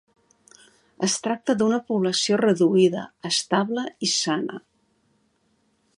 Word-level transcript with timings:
Es 1.07 1.17
tracta 1.25 1.55
d'una 1.59 1.79
població 1.91 2.39
reduïda, 2.41 3.05
estable 3.33 3.87
i 4.09 4.13
sana. 4.17 4.59